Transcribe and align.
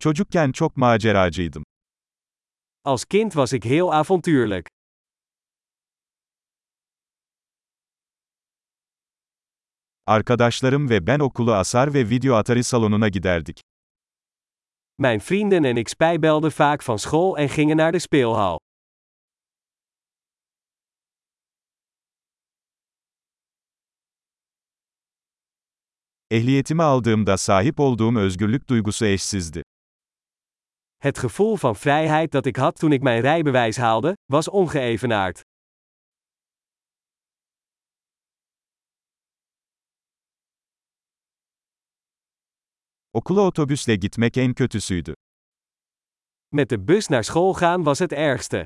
Çocukken 0.00 0.52
çok 0.52 0.76
maceracıydım. 0.76 1.64
Als 2.84 3.04
kind 3.04 3.32
was 3.32 3.52
ik 3.52 3.64
heel 3.64 3.82
avontuurlijk. 3.82 4.68
Arkadaşlarım 10.06 10.90
ve 10.90 11.06
ben 11.06 11.18
okulu 11.18 11.54
asar 11.54 11.94
ve 11.94 12.10
video 12.10 12.34
atari 12.34 12.64
salonuna 12.64 13.08
giderdik. 13.08 13.60
Mijn 14.98 15.20
vrienden 15.20 15.64
en 15.64 15.76
ik 15.76 15.88
spijbelden 15.88 16.50
vaak 16.58 16.82
van 16.82 16.98
school 16.98 17.36
en 17.36 17.48
gingen 17.48 17.76
naar 17.76 17.92
de 17.92 18.00
speelhal. 18.00 18.58
Ehliyetimi 26.30 26.82
aldığımda 26.82 27.36
sahip 27.36 27.80
olduğum 27.80 28.16
özgürlük 28.18 28.68
duygusu 28.68 29.06
eşsizdi. 29.06 29.62
Het 30.98 31.18
gevoel 31.18 31.56
van 31.56 31.76
vrijheid 31.76 32.30
dat 32.30 32.46
ik 32.46 32.56
had 32.56 32.78
toen 32.78 32.92
ik 32.92 33.02
mijn 33.02 33.20
rijbewijs 33.20 33.76
haalde, 33.76 34.16
was 34.24 34.48
ongeëvenaard. 34.48 35.40
Okula 43.10 43.40
otobüsle 43.40 43.96
gitmek 43.98 44.36
en 44.36 44.54
kötüsüydü. 44.54 45.12
Met 46.48 46.68
de 46.68 46.78
bus 46.78 47.08
naar 47.08 47.24
school 47.24 47.54
gaan 47.54 47.82
was 47.82 47.98
het 47.98 48.12
ergste. 48.12 48.64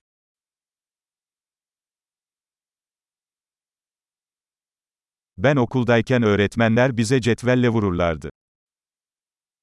Ben 5.35 5.57
okuldayken 5.57 6.23
öğretmenler 6.23 6.97
bize 6.97 7.21
cetvelle 7.21 7.69
vururlardı. 7.69 8.29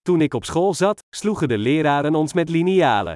Toen 0.09 0.21
ik 0.21 0.33
op 0.33 0.45
school 0.45 0.73
zat, 0.73 1.03
sloegen 1.09 1.47
de 1.47 1.57
leraren 1.57 2.15
ons 2.15 2.33
met 2.33 2.49
linialen. 2.49 3.15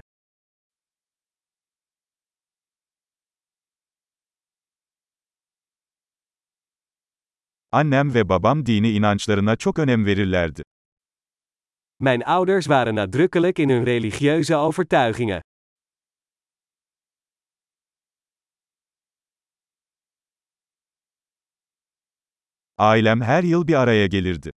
Annem 7.70 8.14
ve 8.14 8.30
babam 8.30 8.66
dini 8.66 8.90
inançlarına 8.90 9.56
çok 9.56 9.80
önem 9.80 10.06
verirlerdi. 10.06 10.62
Mijn 12.00 12.24
ouders 12.24 12.68
waren 12.68 12.96
nadrukkelijk 12.96 13.60
in 13.60 13.70
hun 13.70 13.86
religieuze 13.86 14.56
overtuigingen. 14.56 15.42
Ailem 22.78 23.22
her 23.22 23.44
yıl 23.44 23.68
bir 23.68 23.74
araya 23.74 24.08
gelirdi. 24.08 24.52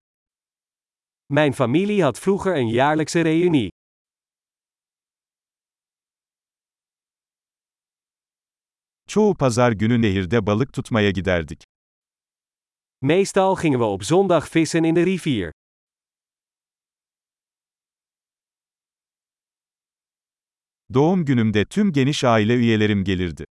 Mijn 1.33 1.55
familie 1.55 2.03
had 2.03 2.19
vroeger 2.19 2.57
een 2.57 2.69
jaarlijkse 2.69 3.23
reunie. 3.23 3.69
Çoğu 9.07 9.35
pazar 9.35 9.73
günü 9.73 10.03
nehirde 10.03 10.47
balık 10.47 10.73
tutmaya 10.73 11.11
giderdik. 11.11 11.63
Meestal 13.01 13.57
gingen 13.57 13.79
we 13.79 13.85
op 13.85 14.05
zondag 14.05 14.55
vissen 14.55 14.85
in 14.85 14.97
de 14.97 15.07
rivier. 15.07 15.53
Doğum 20.95 21.25
günümde 21.25 21.65
tüm 21.65 21.93
geniş 21.93 22.25
aile 22.25 22.55
üyelerim 22.55 23.05
gelirdi. 23.05 23.45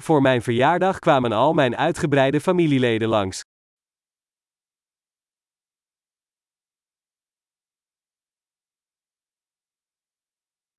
Voor 0.00 0.22
mijn 0.22 0.42
verjaardag 0.42 1.00
kwamen 1.00 1.32
al 1.32 1.54
mijn 1.54 1.76
uitgebreide 1.76 2.40
familieleden 2.40 3.08
langs. 3.08 3.42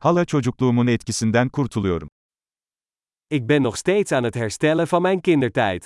Hala 0.04 0.26
çocukluğumun 0.26 0.88
etkisinden 0.88 1.50
kurtuluyorum. 1.50 2.10
Ik 3.30 3.50
ben 3.50 3.64
nog 3.64 3.78
steeds 3.78 4.12
aan 4.12 4.24
het 4.24 4.36
herstellen 4.36 4.88
van 4.88 5.02
mijn 5.02 5.22
kindertijd. 5.22 5.86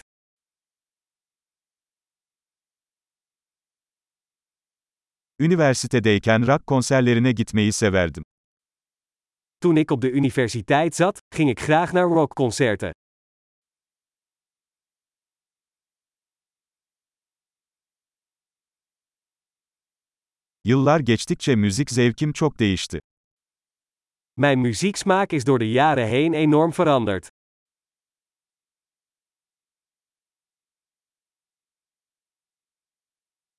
Üniversitedeyken 5.39 6.45
rock 6.45 6.65
konserlerine 6.67 7.33
gitmeyi 7.33 7.71
severdim. 7.71 8.23
Toen 9.59 9.77
ik 9.77 9.91
op 9.91 10.01
de 10.01 10.11
universiteit 10.11 10.95
zat, 10.95 11.19
ging 11.35 11.49
ik 11.49 11.59
graag 11.59 11.93
naar 11.93 12.07
rockconcerten. 12.07 12.91
Yıllar 20.63 20.99
geçtikçe 20.99 21.55
müzik 21.55 21.91
zevkim 21.91 22.33
çok 22.33 22.59
değişti. 22.59 22.99
Mijn 24.39 24.61
muzieksmaak 24.61 25.31
is 25.31 25.43
door 25.43 25.59
de 25.59 25.71
jaren 25.71 26.07
heen 26.07 26.33
enorm 26.33 26.73
veranderd. 26.73 27.27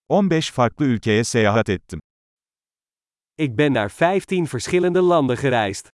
...15 0.07 0.53
farklı 0.53 0.85
ülkeye 0.85 1.25
seyahat 1.25 1.69
ettim. 1.69 2.01
Ik 3.35 3.57
ben 3.57 3.73
naar 3.73 3.91
15 3.91 4.47
verschillende 4.47 5.01
landen 5.01 5.37
gereisd. 5.37 5.89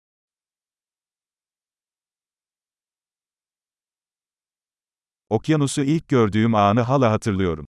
Okyanusu 5.28 5.82
ilk 5.82 6.08
gördüğüm 6.08 6.54
anı 6.54 6.80
hala 6.80 7.10
hatırlıyorum. 7.10 7.64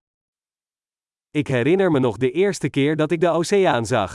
Ik 1.30 1.48
herinner 1.48 1.90
me 1.90 2.00
nog 2.00 2.18
de 2.18 2.30
eerste 2.32 2.70
keer 2.70 2.96
dat 2.96 3.12
ik 3.12 3.20
de 3.20 3.30
oceaan 3.30 3.84
zag. 3.84 4.14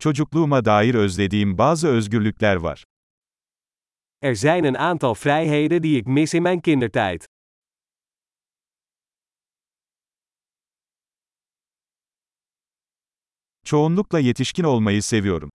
Çocukluğuma 0.00 0.64
dair 0.64 0.94
özlediğim 0.94 1.58
bazı 1.58 1.88
özgürlükler 1.88 2.56
var. 2.56 2.84
Er 4.22 4.34
zijn 4.34 4.64
een 4.64 4.74
aantal 4.74 5.14
vrijheden 5.14 5.82
die 5.82 5.98
ik 5.98 6.06
mis 6.06 6.34
in 6.34 6.42
mijn 6.42 6.60
kindertijd. 6.60 7.24
Çoğunlukla 13.64 14.18
yetişkin 14.18 14.64
olmayı 14.64 15.02
seviyorum. 15.02 15.50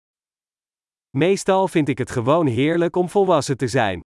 Meestal 1.14 1.68
vind 1.76 1.88
ik 1.88 1.98
het 2.00 2.12
gewoon 2.12 2.48
heerlijk 2.48 2.96
om 2.96 3.08
volwassen 3.08 3.58
te 3.58 3.68
zijn. 3.68 4.02